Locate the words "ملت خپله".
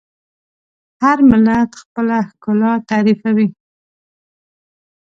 1.31-2.17